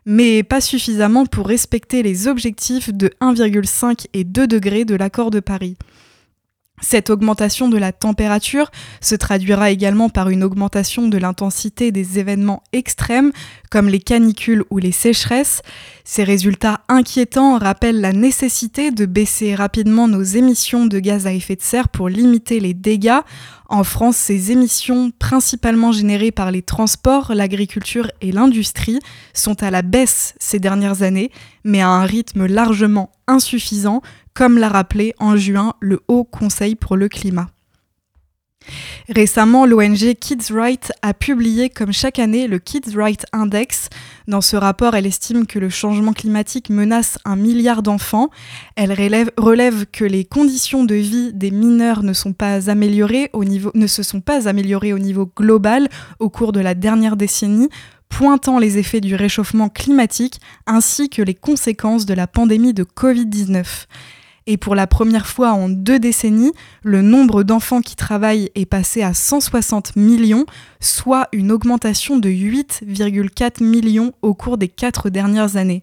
mais 0.06 0.42
pas 0.42 0.62
suffisamment 0.62 1.26
pour 1.26 1.46
respecter 1.46 2.02
les 2.02 2.26
objectifs 2.26 2.90
de 2.90 3.10
1,5 3.20 4.06
et 4.14 4.24
2 4.24 4.46
degrés 4.46 4.86
de 4.86 4.94
l'accord 4.94 5.30
de 5.30 5.40
Paris. 5.40 5.76
Cette 6.82 7.10
augmentation 7.10 7.68
de 7.68 7.78
la 7.78 7.92
température 7.92 8.70
se 9.00 9.14
traduira 9.14 9.70
également 9.70 10.10
par 10.10 10.28
une 10.28 10.42
augmentation 10.42 11.08
de 11.08 11.16
l'intensité 11.16 11.92
des 11.92 12.18
événements 12.18 12.62
extrêmes 12.72 13.32
comme 13.70 13.88
les 13.88 14.00
canicules 14.00 14.64
ou 14.68 14.78
les 14.78 14.92
sécheresses. 14.92 15.62
Ces 16.04 16.24
résultats 16.24 16.80
inquiétants 16.88 17.56
rappellent 17.56 18.00
la 18.00 18.12
nécessité 18.12 18.90
de 18.90 19.06
baisser 19.06 19.54
rapidement 19.54 20.08
nos 20.08 20.22
émissions 20.22 20.84
de 20.84 20.98
gaz 20.98 21.26
à 21.26 21.32
effet 21.32 21.56
de 21.56 21.62
serre 21.62 21.88
pour 21.88 22.08
limiter 22.08 22.58
les 22.58 22.74
dégâts. 22.74 23.20
En 23.68 23.84
France, 23.84 24.16
ces 24.16 24.50
émissions, 24.50 25.12
principalement 25.18 25.92
générées 25.92 26.32
par 26.32 26.50
les 26.50 26.60
transports, 26.60 27.32
l'agriculture 27.34 28.10
et 28.20 28.32
l'industrie, 28.32 28.98
sont 29.32 29.62
à 29.62 29.70
la 29.70 29.80
baisse 29.80 30.34
ces 30.38 30.58
dernières 30.58 31.02
années, 31.02 31.30
mais 31.64 31.80
à 31.80 31.88
un 31.88 32.04
rythme 32.04 32.46
largement 32.46 33.10
insuffisant 33.26 34.02
comme 34.34 34.58
l'a 34.58 34.68
rappelé 34.68 35.14
en 35.18 35.36
juin 35.36 35.74
le 35.80 36.00
Haut 36.08 36.24
Conseil 36.24 36.74
pour 36.74 36.96
le 36.96 37.08
climat. 37.08 37.48
Récemment, 39.08 39.66
l'ONG 39.66 40.14
Kids 40.14 40.52
Right 40.52 40.92
a 41.02 41.14
publié 41.14 41.68
comme 41.68 41.92
chaque 41.92 42.18
année 42.18 42.46
le 42.46 42.58
Kids 42.58 42.94
Right 42.94 43.26
Index. 43.32 43.88
Dans 44.28 44.40
ce 44.40 44.56
rapport, 44.56 44.94
elle 44.94 45.06
estime 45.06 45.46
que 45.46 45.58
le 45.58 45.68
changement 45.68 46.12
climatique 46.12 46.70
menace 46.70 47.18
un 47.24 47.36
milliard 47.36 47.82
d'enfants. 47.82 48.30
Elle 48.76 48.92
relève, 48.92 49.86
que 49.86 50.04
les 50.04 50.24
conditions 50.24 50.84
de 50.84 50.94
vie 50.94 51.32
des 51.32 51.50
mineurs 51.50 52.02
ne, 52.02 52.12
se 52.12 52.20
sont 52.20 52.32
pas 52.32 52.68
améliorées 52.70 53.30
au 53.34 53.44
niveau 54.98 55.30
global 55.36 55.88
au 56.18 56.30
cours 56.30 56.52
de 56.52 56.60
la 56.60 56.74
dernière 56.74 57.16
décennie, 57.16 57.68
pointant 58.12 58.58
les 58.58 58.76
effets 58.76 59.00
du 59.00 59.14
réchauffement 59.14 59.70
climatique 59.70 60.38
ainsi 60.66 61.08
que 61.08 61.22
les 61.22 61.34
conséquences 61.34 62.04
de 62.04 62.12
la 62.12 62.26
pandémie 62.26 62.74
de 62.74 62.84
Covid-19. 62.84 63.86
Et 64.46 64.58
pour 64.58 64.74
la 64.74 64.86
première 64.86 65.26
fois 65.26 65.52
en 65.52 65.70
deux 65.70 65.98
décennies, 65.98 66.52
le 66.82 67.00
nombre 67.00 67.42
d'enfants 67.42 67.80
qui 67.80 67.96
travaillent 67.96 68.50
est 68.54 68.66
passé 68.66 69.02
à 69.02 69.14
160 69.14 69.96
millions, 69.96 70.44
soit 70.78 71.28
une 71.32 71.50
augmentation 71.50 72.18
de 72.18 72.28
8,4 72.28 73.64
millions 73.64 74.12
au 74.20 74.34
cours 74.34 74.58
des 74.58 74.68
quatre 74.68 75.08
dernières 75.08 75.56
années. 75.56 75.82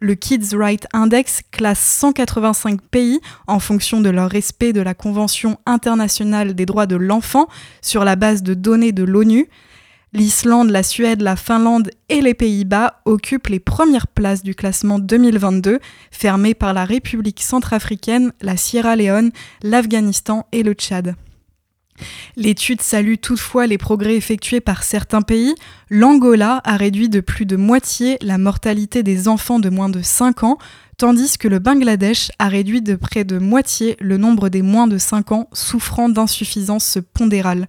Le 0.00 0.16
Kids 0.16 0.56
Right 0.56 0.86
Index 0.92 1.42
classe 1.52 1.80
185 1.80 2.80
pays 2.82 3.20
en 3.46 3.60
fonction 3.60 4.00
de 4.00 4.10
leur 4.10 4.30
respect 4.30 4.72
de 4.72 4.80
la 4.80 4.94
Convention 4.94 5.58
internationale 5.64 6.54
des 6.54 6.66
droits 6.66 6.86
de 6.86 6.96
l'enfant 6.96 7.46
sur 7.82 8.04
la 8.04 8.16
base 8.16 8.42
de 8.42 8.54
données 8.54 8.92
de 8.92 9.04
l'ONU. 9.04 9.48
L'Islande, 10.14 10.70
la 10.70 10.82
Suède, 10.82 11.20
la 11.20 11.36
Finlande 11.36 11.90
et 12.08 12.22
les 12.22 12.32
Pays-Bas 12.32 13.02
occupent 13.04 13.48
les 13.48 13.60
premières 13.60 14.06
places 14.06 14.42
du 14.42 14.54
classement 14.54 14.98
2022, 14.98 15.80
fermé 16.10 16.54
par 16.54 16.72
la 16.72 16.86
République 16.86 17.42
centrafricaine, 17.42 18.32
la 18.40 18.56
Sierra 18.56 18.96
Leone, 18.96 19.30
l'Afghanistan 19.62 20.46
et 20.52 20.62
le 20.62 20.72
Tchad. 20.72 21.14
L'étude 22.36 22.80
salue 22.80 23.16
toutefois 23.20 23.66
les 23.66 23.76
progrès 23.76 24.16
effectués 24.16 24.60
par 24.60 24.82
certains 24.82 25.22
pays. 25.22 25.54
L'Angola 25.90 26.60
a 26.64 26.76
réduit 26.76 27.08
de 27.08 27.20
plus 27.20 27.44
de 27.44 27.56
moitié 27.56 28.16
la 28.22 28.38
mortalité 28.38 29.02
des 29.02 29.28
enfants 29.28 29.58
de 29.58 29.68
moins 29.68 29.88
de 29.88 30.00
5 30.00 30.44
ans, 30.44 30.58
tandis 30.96 31.36
que 31.36 31.48
le 31.48 31.58
Bangladesh 31.58 32.30
a 32.38 32.48
réduit 32.48 32.82
de 32.82 32.94
près 32.94 33.24
de 33.24 33.38
moitié 33.38 33.96
le 34.00 34.16
nombre 34.16 34.48
des 34.48 34.62
moins 34.62 34.86
de 34.86 34.96
5 34.96 35.32
ans 35.32 35.48
souffrant 35.52 36.08
d'insuffisance 36.08 36.98
pondérale. 37.12 37.66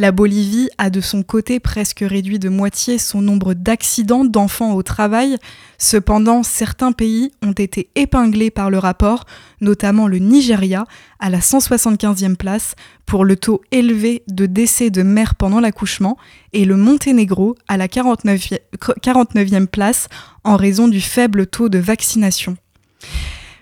La 0.00 0.12
Bolivie 0.12 0.68
a 0.78 0.90
de 0.90 1.00
son 1.00 1.24
côté 1.24 1.58
presque 1.58 2.04
réduit 2.08 2.38
de 2.38 2.48
moitié 2.48 2.98
son 2.98 3.20
nombre 3.20 3.52
d'accidents 3.52 4.24
d'enfants 4.24 4.74
au 4.74 4.84
travail. 4.84 5.38
Cependant, 5.76 6.44
certains 6.44 6.92
pays 6.92 7.32
ont 7.42 7.50
été 7.50 7.90
épinglés 7.96 8.52
par 8.52 8.70
le 8.70 8.78
rapport, 8.78 9.24
notamment 9.60 10.06
le 10.06 10.18
Nigeria, 10.18 10.86
à 11.18 11.30
la 11.30 11.40
175e 11.40 12.36
place, 12.36 12.76
pour 13.06 13.24
le 13.24 13.34
taux 13.34 13.60
élevé 13.72 14.22
de 14.28 14.46
décès 14.46 14.90
de 14.90 15.02
mères 15.02 15.34
pendant 15.34 15.58
l'accouchement, 15.58 16.16
et 16.52 16.64
le 16.64 16.76
Monténégro 16.76 17.56
à 17.66 17.76
la 17.76 17.88
49e 17.88 19.66
place 19.66 20.06
en 20.44 20.54
raison 20.54 20.86
du 20.86 21.00
faible 21.00 21.48
taux 21.48 21.68
de 21.68 21.78
vaccination. 21.78 22.56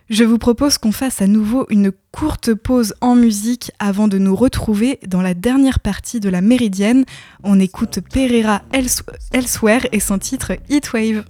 Je 0.08 0.22
vous 0.22 0.38
propose 0.38 0.78
qu'on 0.78 0.92
fasse 0.92 1.20
à 1.20 1.26
nouveau 1.26 1.66
une 1.68 1.90
courte 2.12 2.54
pause 2.54 2.94
en 3.00 3.16
musique 3.16 3.72
avant 3.80 4.06
de 4.06 4.18
nous 4.18 4.36
retrouver 4.36 5.00
dans 5.04 5.20
la 5.20 5.34
dernière 5.34 5.80
partie 5.80 6.20
de 6.20 6.28
la 6.28 6.40
Méridienne. 6.40 7.04
On 7.42 7.58
écoute 7.58 7.98
Pereira 8.12 8.62
Elsewhere 8.72 9.88
et 9.90 9.98
son 9.98 10.18
titre 10.18 10.52
Heatwave. 10.70 11.24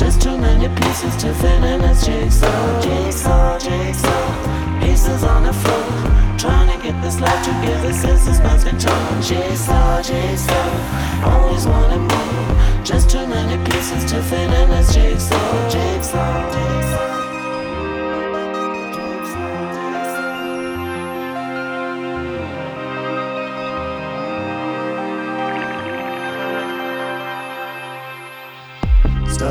Just 0.00 0.22
too 0.22 0.38
many 0.38 0.66
pieces 0.80 1.14
to 1.16 1.34
fit 1.34 1.62
in 1.62 1.82
this 1.82 2.06
jigsaw. 2.06 2.80
Jigsaw, 2.80 3.58
jigsaw, 3.58 4.80
pieces 4.80 5.22
on 5.22 5.42
the 5.42 5.52
floor. 5.52 6.38
Trying 6.38 6.74
to 6.74 6.82
get 6.82 7.02
this 7.02 7.20
life 7.20 7.44
together 7.44 7.92
since 7.92 8.24
this 8.24 8.38
man's 8.38 8.64
torn. 8.82 9.20
Jigsaw, 9.20 10.00
jigsaw, 10.00 11.22
always 11.22 11.66
wanna 11.66 11.98
move. 11.98 12.82
Just 12.82 13.10
too 13.10 13.26
many 13.26 13.62
pieces 13.70 14.10
to 14.10 14.22
fit 14.22 14.50
in 14.50 14.70
this 14.70 14.94
jigsaw, 14.94 15.68
jigsaw. 15.68 17.19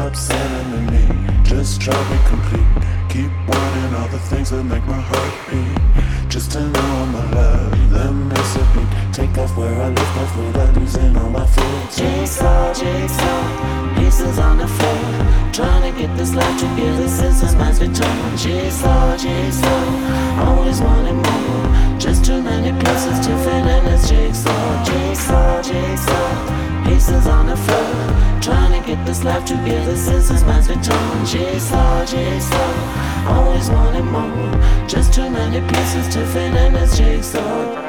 Stop 0.09 0.39
sending 0.39 0.85
me, 0.87 1.43
just 1.43 1.79
try 1.79 1.93
to 1.93 2.29
complete 2.29 2.65
Keep 3.09 3.29
wanting 3.47 3.93
all 3.93 4.07
the 4.07 4.17
things 4.17 4.49
that 4.49 4.63
make 4.63 4.83
my 4.87 4.99
heart 4.99 5.33
beat. 5.49 6.29
Just 6.29 6.51
to 6.53 6.61
know 6.61 6.79
I'm 6.79 7.13
alive, 7.13 7.91
let 7.91 8.11
me 8.11 8.23
miss 8.23 8.55
a 8.55 8.65
beat. 8.73 9.13
Take 9.13 9.37
off 9.37 9.55
where 9.55 9.71
I 9.79 9.89
left 9.89 10.17
off 10.17 10.37
without 10.37 10.75
losing 10.75 11.15
all 11.15 11.29
my 11.29 11.45
feelings. 11.45 11.95
Jigsaw, 11.95 12.73
jigsaw, 12.73 13.95
pieces 13.97 14.39
on 14.39 14.57
the 14.57 14.67
floor. 14.67 15.51
Trying 15.53 15.93
to 15.93 15.99
get 15.99 16.17
this 16.17 16.33
life 16.33 16.59
together 16.59 17.07
since 17.07 17.41
this 17.41 17.53
mind's 17.53 17.77
been 17.77 17.93
torn. 17.93 18.37
Jigsaw, 18.37 19.15
jigsaw, 19.15 20.41
always 20.41 20.81
wanting 20.81 21.17
more. 21.17 21.99
Just 21.99 22.25
too 22.25 22.41
many 22.41 22.71
pieces 22.81 23.19
to 23.27 23.37
fit 23.45 23.65
in 23.75 23.85
this 23.85 24.09
jigsaw. 24.09 24.85
Jigsaw, 24.85 25.61
jigsaw, 25.61 26.68
pieces 26.85 27.27
on 27.27 27.47
the 27.47 27.57
floor. 27.57 28.41
Trying 28.41 28.81
to 28.81 28.87
get 28.87 29.05
this 29.05 29.23
life 29.23 29.45
together 29.45 29.95
since 29.95 30.29
this 30.29 30.43
mind's 30.43 30.67
been 30.67 30.81
torn. 30.81 31.25
Jigsaw, 31.25 32.05
jigsaw, 32.05 33.27
always 33.27 33.69
wanting 33.69 34.05
more. 34.05 34.87
Just 34.87 35.13
too 35.13 35.29
many 35.29 35.61
pieces 35.67 36.07
to 36.13 36.25
fit 36.27 36.53
in 36.53 36.73
this 36.73 36.97
jigsaw. 36.97 37.88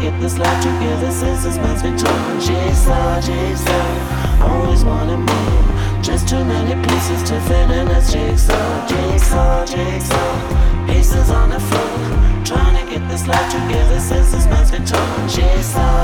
Get 0.00 0.20
this 0.20 0.38
life 0.38 0.62
together 0.62 1.10
since 1.10 1.42
this 1.42 1.56
man's 1.56 1.82
been 1.82 1.96
torn. 1.96 2.40
Jigsaw, 2.40 3.20
jigsaw, 3.20 4.42
always 4.42 4.84
wanting 4.84 5.20
more. 5.20 6.02
Just 6.02 6.28
too 6.28 6.44
many 6.44 6.74
pieces 6.86 7.22
to 7.28 7.40
fit 7.42 7.70
in 7.70 7.88
this 7.88 8.12
jigsaw. 8.12 8.86
Jigsaw, 8.86 9.66
jigsaw, 9.66 10.86
pieces 10.86 11.30
on 11.30 11.50
the 11.50 11.60
floor. 11.60 12.44
Trying 12.44 12.76
to 12.78 12.92
get 12.92 13.08
this 13.08 13.26
life 13.26 13.50
together 13.50 14.00
since 14.00 14.30
this 14.32 14.46
man's 14.46 14.70
been. 14.70 14.86
Jigsaw, 14.86 15.28
jigsaw, 15.28 15.97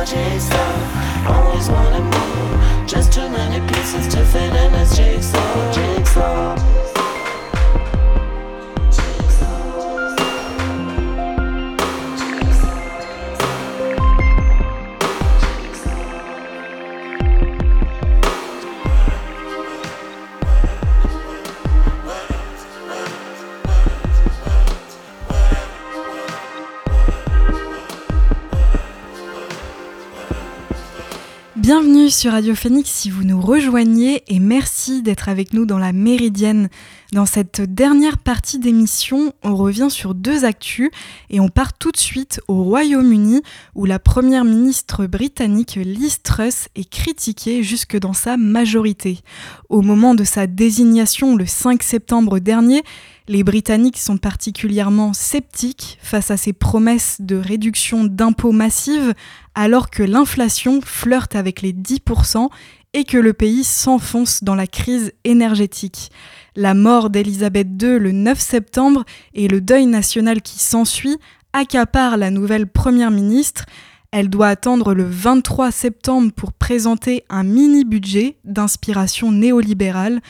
sur 32.24 32.32
Radio 32.32 32.54
Phoenix 32.54 32.90
si 32.90 33.10
vous 33.10 33.22
nous 33.22 33.38
rejoignez 33.38 34.22
et 34.28 34.38
merci 34.38 35.02
d'être 35.02 35.28
avec 35.28 35.52
nous 35.52 35.66
dans 35.66 35.76
la 35.76 35.92
Méridienne. 35.92 36.70
Dans 37.12 37.26
cette 37.26 37.60
dernière 37.60 38.16
partie 38.16 38.58
d'émission, 38.58 39.34
on 39.42 39.54
revient 39.54 39.88
sur 39.90 40.14
deux 40.14 40.46
actus 40.46 40.90
et 41.28 41.38
on 41.38 41.50
part 41.50 41.74
tout 41.74 41.92
de 41.92 41.98
suite 41.98 42.40
au 42.48 42.62
Royaume-Uni 42.62 43.42
où 43.74 43.84
la 43.84 43.98
première 43.98 44.46
ministre 44.46 45.04
britannique 45.04 45.74
Liz 45.74 46.22
Truss 46.22 46.68
est 46.74 46.88
critiquée 46.88 47.62
jusque 47.62 47.98
dans 47.98 48.14
sa 48.14 48.38
majorité. 48.38 49.20
Au 49.68 49.82
moment 49.82 50.14
de 50.14 50.24
sa 50.24 50.46
désignation 50.46 51.36
le 51.36 51.44
5 51.44 51.82
septembre 51.82 52.38
dernier, 52.38 52.82
les 53.26 53.42
Britanniques 53.42 53.98
sont 53.98 54.18
particulièrement 54.18 55.14
sceptiques 55.14 55.98
face 56.02 56.30
à 56.30 56.36
ces 56.36 56.52
promesses 56.52 57.16
de 57.20 57.36
réduction 57.36 58.04
d'impôts 58.04 58.52
massives 58.52 59.14
alors 59.54 59.90
que 59.90 60.02
l'inflation 60.02 60.80
flirte 60.80 61.36
avec 61.36 61.62
les 61.62 61.72
10% 61.72 62.48
et 62.94 63.04
que 63.04 63.18
le 63.18 63.32
pays 63.32 63.64
s'enfonce 63.64 64.44
dans 64.44 64.54
la 64.54 64.66
crise 64.66 65.12
énergétique. 65.24 66.10
La 66.56 66.74
mort 66.74 67.10
d'Elisabeth 67.10 67.68
II 67.82 67.98
le 67.98 68.12
9 68.12 68.38
septembre 68.38 69.04
et 69.34 69.48
le 69.48 69.60
deuil 69.60 69.86
national 69.86 70.40
qui 70.42 70.60
s'ensuit 70.60 71.18
accaparent 71.52 72.16
la 72.16 72.30
nouvelle 72.30 72.68
Première 72.68 73.10
ministre. 73.10 73.66
Elle 74.12 74.30
doit 74.30 74.48
attendre 74.48 74.94
le 74.94 75.04
23 75.04 75.72
septembre 75.72 76.30
pour 76.32 76.52
présenter 76.52 77.24
un 77.28 77.42
mini-budget 77.42 78.36
d'inspiration 78.44 79.32
néolibérale. 79.32 80.20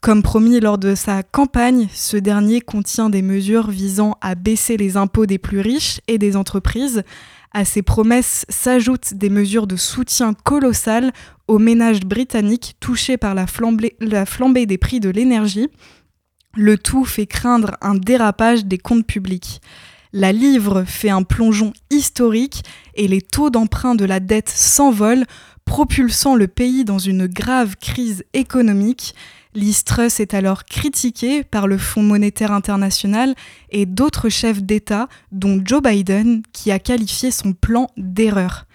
Comme 0.00 0.22
promis 0.22 0.60
lors 0.60 0.78
de 0.78 0.94
sa 0.94 1.24
campagne, 1.24 1.88
ce 1.92 2.16
dernier 2.16 2.60
contient 2.60 3.10
des 3.10 3.22
mesures 3.22 3.70
visant 3.70 4.16
à 4.20 4.36
baisser 4.36 4.76
les 4.76 4.96
impôts 4.96 5.26
des 5.26 5.38
plus 5.38 5.60
riches 5.60 6.00
et 6.06 6.18
des 6.18 6.36
entreprises. 6.36 7.02
À 7.54 7.64
ces 7.66 7.82
promesses 7.82 8.46
s'ajoutent 8.48 9.14
des 9.14 9.28
mesures 9.28 9.66
de 9.66 9.76
soutien 9.76 10.32
colossales 10.32 11.12
aux 11.48 11.58
ménages 11.58 12.00
britanniques 12.00 12.76
touchés 12.80 13.18
par 13.18 13.34
la 13.34 13.46
flambée, 13.46 13.94
la 14.00 14.24
flambée 14.24 14.64
des 14.64 14.78
prix 14.78 15.00
de 15.00 15.10
l'énergie. 15.10 15.68
Le 16.54 16.78
tout 16.78 17.04
fait 17.04 17.26
craindre 17.26 17.76
un 17.82 17.94
dérapage 17.94 18.64
des 18.64 18.78
comptes 18.78 19.06
publics. 19.06 19.60
La 20.14 20.32
livre 20.32 20.84
fait 20.86 21.10
un 21.10 21.22
plongeon 21.22 21.72
historique 21.90 22.62
et 22.94 23.08
les 23.08 23.22
taux 23.22 23.50
d'emprunt 23.50 23.94
de 23.94 24.04
la 24.04 24.20
dette 24.20 24.50
s'envolent, 24.50 25.24
propulsant 25.64 26.34
le 26.34 26.48
pays 26.48 26.84
dans 26.84 26.98
une 26.98 27.26
grave 27.26 27.76
crise 27.76 28.24
économique. 28.34 29.14
Liz 29.54 29.84
Truss 29.84 30.18
est 30.18 30.32
alors 30.32 30.64
critiquée 30.64 31.44
par 31.44 31.66
le 31.66 31.76
Fonds 31.76 32.02
monétaire 32.02 32.52
international 32.52 33.34
et 33.70 33.84
d'autres 33.84 34.30
chefs 34.30 34.62
d'État, 34.62 35.08
dont 35.30 35.60
Joe 35.62 35.82
Biden, 35.82 36.42
qui 36.52 36.70
a 36.70 36.78
qualifié 36.78 37.30
son 37.30 37.52
plan 37.52 37.88
d'erreur. 37.98 38.66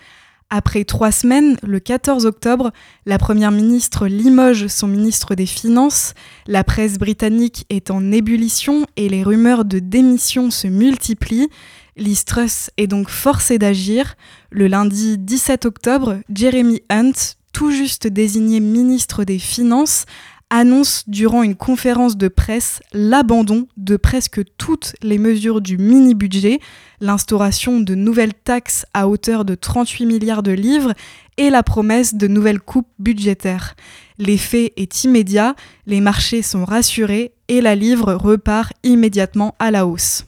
Après 0.49 0.85
trois 0.85 1.11
semaines, 1.11 1.57
le 1.63 1.79
14 1.79 2.25
octobre, 2.25 2.71
la 3.05 3.17
Première 3.17 3.51
ministre 3.51 4.07
limoge 4.07 4.67
son 4.67 4.87
ministre 4.87 5.35
des 5.35 5.47
Finances, 5.47 6.13
la 6.45 6.63
presse 6.63 6.99
britannique 6.99 7.65
est 7.69 7.91
en 7.91 8.11
ébullition 8.11 8.85
et 8.95 9.09
les 9.09 9.23
rumeurs 9.23 9.65
de 9.65 9.79
démission 9.79 10.51
se 10.51 10.67
multiplient. 10.67 11.49
Liz 11.97 12.23
Truss 12.23 12.69
est 12.77 12.87
donc 12.87 13.09
forcée 13.09 13.57
d'agir. 13.57 14.15
Le 14.51 14.67
lundi 14.67 15.17
17 15.17 15.65
octobre, 15.65 16.19
Jeremy 16.33 16.81
Hunt, 16.89 17.35
tout 17.51 17.71
juste 17.71 18.07
désigné 18.07 18.59
ministre 18.59 19.23
des 19.23 19.39
Finances, 19.39 20.05
annonce 20.49 21.03
durant 21.07 21.43
une 21.43 21.55
conférence 21.55 22.17
de 22.17 22.27
presse 22.27 22.81
l'abandon 22.93 23.67
de 23.75 23.97
presque 23.97 24.41
toutes 24.57 24.95
les 25.01 25.17
mesures 25.17 25.61
du 25.61 25.77
mini-budget, 25.77 26.59
l'instauration 27.01 27.79
de 27.79 27.95
nouvelles 27.95 28.33
taxes 28.33 28.85
à 28.93 29.07
hauteur 29.07 29.45
de 29.45 29.55
38 29.55 30.05
milliards 30.05 30.43
de 30.43 30.51
livres 30.51 30.93
et 31.37 31.49
la 31.49 31.63
promesse 31.63 32.15
de 32.15 32.27
nouvelles 32.27 32.61
coupes 32.61 32.87
budgétaires. 32.99 33.75
L'effet 34.17 34.73
est 34.77 35.03
immédiat, 35.03 35.55
les 35.85 36.01
marchés 36.01 36.41
sont 36.41 36.65
rassurés 36.65 37.33
et 37.47 37.61
la 37.61 37.75
livre 37.75 38.13
repart 38.13 38.73
immédiatement 38.83 39.55
à 39.59 39.71
la 39.71 39.85
hausse. 39.85 40.25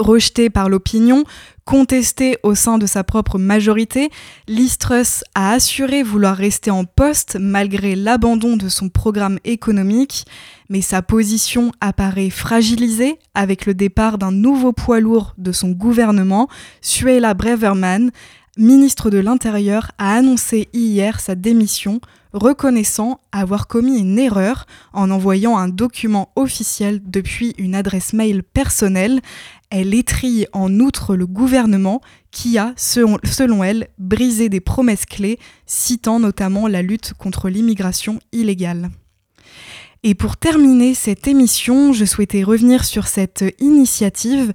Rejeté 0.00 0.48
par 0.48 0.70
l'opinion, 0.70 1.24
contesté 1.66 2.38
au 2.42 2.54
sein 2.54 2.78
de 2.78 2.86
sa 2.86 3.04
propre 3.04 3.38
majorité, 3.38 4.08
Liz 4.48 4.78
Truss 4.78 5.22
a 5.34 5.52
assuré 5.52 6.02
vouloir 6.02 6.38
rester 6.38 6.70
en 6.70 6.86
poste 6.86 7.36
malgré 7.38 7.94
l'abandon 7.96 8.56
de 8.56 8.70
son 8.70 8.88
programme 8.88 9.38
économique, 9.44 10.24
mais 10.70 10.80
sa 10.80 11.02
position 11.02 11.70
apparaît 11.82 12.30
fragilisée 12.30 13.18
avec 13.34 13.66
le 13.66 13.74
départ 13.74 14.16
d'un 14.16 14.32
nouveau 14.32 14.72
poids 14.72 15.00
lourd 15.00 15.34
de 15.36 15.52
son 15.52 15.68
gouvernement, 15.68 16.48
Suella 16.80 17.34
Braverman, 17.34 18.10
ministre 18.56 19.10
de 19.10 19.18
l'Intérieur, 19.18 19.90
a 19.98 20.14
annoncé 20.14 20.70
hier 20.72 21.20
sa 21.20 21.34
démission, 21.34 22.00
reconnaissant 22.32 23.20
avoir 23.32 23.66
commis 23.66 23.98
une 23.98 24.18
erreur 24.18 24.66
en 24.92 25.10
envoyant 25.10 25.56
un 25.56 25.68
document 25.68 26.30
officiel 26.36 27.00
depuis 27.04 27.54
une 27.58 27.74
adresse 27.74 28.12
mail 28.12 28.42
personnelle. 28.42 29.20
Elle 29.70 29.94
étrille 29.94 30.46
en 30.52 30.80
outre 30.80 31.14
le 31.14 31.26
gouvernement 31.26 32.00
qui 32.30 32.58
a, 32.58 32.74
selon, 32.76 33.64
elle, 33.64 33.88
brisé 33.98 34.48
des 34.48 34.60
promesses 34.60 35.06
clés, 35.06 35.38
citant 35.66 36.18
notamment 36.18 36.66
la 36.66 36.82
lutte 36.82 37.14
contre 37.14 37.48
l'immigration 37.48 38.18
illégale. 38.32 38.90
Et 40.02 40.14
pour 40.14 40.36
terminer 40.36 40.94
cette 40.94 41.28
émission, 41.28 41.92
je 41.92 42.04
souhaitais 42.04 42.42
revenir 42.42 42.84
sur 42.84 43.06
cette 43.06 43.44
initiative 43.60 44.52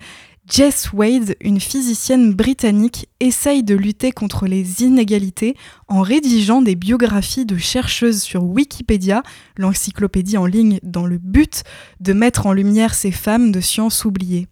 Jess 0.47 0.93
Wade, 0.93 1.35
une 1.41 1.59
physicienne 1.59 2.31
britannique, 2.31 3.09
essaye 3.19 3.63
de 3.63 3.73
lutter 3.73 4.11
contre 4.11 4.45
les 4.45 4.83
inégalités 4.83 5.55
en 5.87 6.01
rédigeant 6.01 6.61
des 6.61 6.75
biographies 6.75 7.47
de 7.47 7.57
chercheuses 7.57 8.21
sur 8.21 8.43
Wikipédia, 8.43 9.23
l'encyclopédie 9.57 10.37
en 10.37 10.45
ligne, 10.45 10.79
dans 10.83 11.07
le 11.07 11.17
but 11.17 11.63
de 11.99 12.13
mettre 12.13 12.45
en 12.45 12.53
lumière 12.53 12.93
ces 12.93 13.11
femmes 13.11 13.51
de 13.51 13.59
sciences 13.59 14.05
oubliées. 14.05 14.47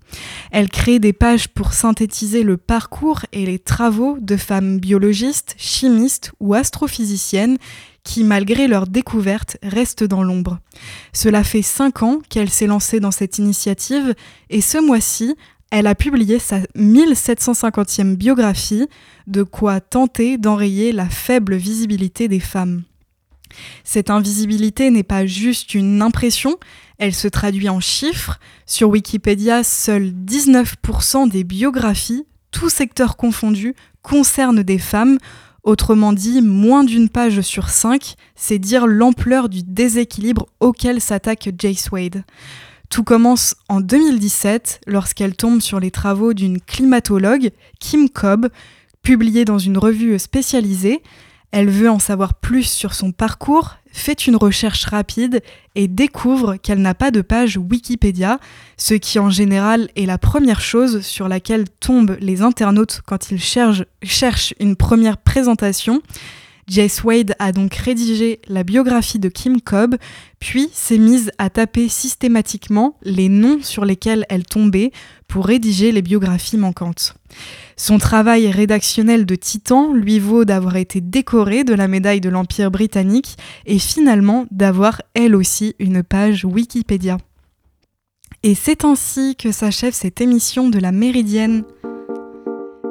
Elle 0.52 0.70
crée 0.70 0.98
des 0.98 1.14
pages 1.14 1.48
pour 1.48 1.74
synthétiser 1.74 2.42
le 2.42 2.58
parcours 2.58 3.22
et 3.32 3.46
les 3.46 3.60
travaux 3.60 4.18
de 4.20 4.36
femmes 4.36 4.80
biologistes, 4.80 5.54
chimistes 5.60 6.32
ou 6.40 6.56
astrophysiciennes 6.56 7.58
qui, 8.04 8.24
malgré 8.24 8.68
leur 8.68 8.88
découverte, 8.88 9.58
restent 9.64 10.04
dans 10.04 10.24
l'ombre. 10.24 10.60
Cela 11.14 11.44
fait 11.44 11.62
cinq 11.62 12.04
ans 12.04 12.20
qu'elle 12.30 12.50
s'est 12.50 12.68
lancée 12.68 13.00
dans 13.00 13.12
cette 13.12 13.38
initiative 13.38 14.14
et 14.50 14.62
ce 14.62 14.78
mois-ci, 14.78 15.36
elle 15.76 15.88
a 15.88 15.96
publié 15.96 16.38
sa 16.38 16.60
1750e 16.78 18.16
biographie, 18.16 18.88
de 19.26 19.42
quoi 19.42 19.82
tenter 19.82 20.38
d'enrayer 20.38 20.92
la 20.92 21.10
faible 21.10 21.56
visibilité 21.56 22.28
des 22.28 22.40
femmes. 22.40 22.84
Cette 23.84 24.12
invisibilité 24.12 24.92
n'est 24.92 25.02
pas 25.02 25.26
juste 25.26 25.74
une 25.74 26.04
impression, 26.04 26.58
elle 27.00 27.16
se 27.16 27.28
traduit 27.28 27.70
en 27.70 27.80
chiffres. 27.80 28.40
Sur 28.68 28.90
Wikipédia, 28.90 29.64
seuls 29.64 30.12
19% 30.12 31.28
des 31.28 31.44
biographies, 31.44 32.28
tous 32.52 32.70
secteurs 32.70 33.18
confondus, 33.18 33.74
concernent 34.04 34.62
des 34.62 34.78
femmes. 34.78 35.18
Autrement 35.64 36.14
dit, 36.14 36.44
moins 36.44 36.84
d'une 36.84 37.10
page 37.10 37.42
sur 37.42 37.70
cinq, 37.70 38.14
c'est 38.36 38.60
dire 38.60 38.86
l'ampleur 38.86 39.50
du 39.50 39.64
déséquilibre 39.64 40.46
auquel 40.60 41.02
s'attaque 41.02 41.50
Jace 41.58 41.90
Wade. 41.90 42.24
Tout 42.94 43.04
commence 43.04 43.56
en 43.70 43.82
2017 43.82 44.82
lorsqu'elle 44.86 45.36
tombe 45.36 45.62
sur 45.62 45.80
les 45.80 45.90
travaux 45.90 46.34
d'une 46.34 46.62
climatologue, 46.62 47.50
Kim 47.80 48.08
Cobb, 48.08 48.50
publiée 49.02 49.46
dans 49.46 49.58
une 49.58 49.80
revue 49.80 50.20
spécialisée. 50.20 51.02
Elle 51.50 51.72
veut 51.72 51.90
en 51.90 51.98
savoir 51.98 52.36
plus 52.36 52.70
sur 52.70 52.94
son 52.94 53.12
parcours, 53.12 53.78
fait 53.92 54.28
une 54.28 54.36
recherche 54.36 54.86
rapide 54.86 55.42
et 55.74 55.88
découvre 55.88 56.58
qu'elle 56.58 56.84
n'a 56.84 56.94
pas 56.94 57.10
de 57.10 57.22
page 57.22 57.58
Wikipédia, 57.58 58.38
ce 58.78 58.94
qui 58.94 59.18
en 59.18 59.32
général 59.32 59.90
est 59.96 60.06
la 60.06 60.20
première 60.20 60.62
chose 60.62 61.02
sur 61.02 61.28
laquelle 61.28 61.68
tombent 61.80 62.18
les 62.20 62.44
internautes 62.44 63.02
quand 63.08 63.32
ils 63.32 63.42
cherchent, 63.42 63.86
cherchent 64.04 64.54
une 64.60 64.76
première 64.76 65.18
présentation. 65.18 66.04
Jess 66.68 67.04
Wade 67.04 67.36
a 67.40 67.52
donc 67.52 67.74
rédigé 67.76 68.40
la 68.48 68.64
biographie 68.64 69.20
de 69.20 69.30
Kim 69.30 69.62
Cobb, 69.62 69.96
puis 70.40 70.70
s'est 70.74 70.98
mise 70.98 71.32
à 71.38 71.50
taper 71.50 71.90
systématiquement 71.90 72.98
les 73.04 73.30
noms 73.30 73.60
sur 73.62 73.86
lesquels 73.86 74.26
elle 74.30 74.46
tombait 74.46 74.92
pour 75.28 75.46
rédiger 75.46 75.92
les 75.92 76.02
biographies 76.02 76.58
manquantes. 76.58 77.16
Son 77.76 77.98
travail 77.98 78.50
rédactionnel 78.52 79.26
de 79.26 79.36
titan 79.36 79.94
lui 79.94 80.20
vaut 80.20 80.46
d'avoir 80.46 80.76
été 80.76 81.02
décorée 81.02 81.64
de 81.64 81.74
la 81.74 81.88
médaille 81.88 82.22
de 82.22 82.30
l'Empire 82.30 82.72
britannique 82.72 83.38
et 83.66 83.80
finalement 83.80 84.46
d'avoir 84.52 85.02
elle 85.14 85.36
aussi 85.36 85.76
une 85.80 86.04
page 86.04 86.46
Wikipédia. 86.46 87.18
Et 88.44 88.56
c'est 88.56 88.84
ainsi 88.84 89.36
que 89.36 89.52
s'achève 89.52 89.94
cette 89.94 90.20
émission 90.20 90.70
de 90.70 90.78
la 90.80 90.92
Méridienne. 90.92 91.64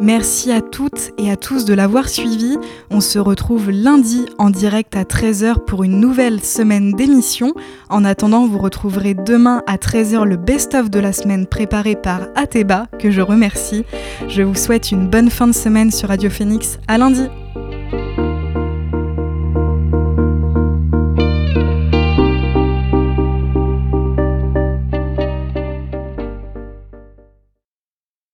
Merci 0.03 0.51
à 0.51 0.61
toutes 0.61 1.13
et 1.17 1.31
à 1.31 1.37
tous 1.37 1.65
de 1.65 1.75
l'avoir 1.75 2.09
suivi. 2.09 2.59
On 2.91 3.01
se 3.01 3.21
retrouve 3.21 3.71
lundi 3.71 4.27
en 4.37 4.51
direct 4.51 4.97
à 4.97 5.05
13h 5.05 5.65
pour 5.65 5.85
une 5.85 6.01
nouvelle 6.01 6.43
semaine 6.43 6.91
d'émission. 6.91 7.55
En 7.89 8.05
attendant, 8.05 8.45
vous 8.49 8.59
retrouverez 8.59 9.15
demain 9.15 9.63
à 9.69 9.77
13h 9.77 10.25
le 10.25 10.37
best-of 10.37 10.91
de 10.91 10.99
la 10.99 11.13
semaine 11.13 11.47
préparé 11.47 11.95
par 11.95 12.23
Ateba, 12.35 12.89
que 12.99 13.13
je 13.13 13.21
remercie. 13.21 13.85
Je 14.27 14.43
vous 14.43 14.57
souhaite 14.57 14.91
une 14.91 15.09
bonne 15.09 15.31
fin 15.31 15.47
de 15.47 15.53
semaine 15.53 15.93
sur 15.93 16.09
Radio 16.09 16.31
Phoenix. 16.31 16.81
À 16.89 16.99
lundi! 16.99 17.29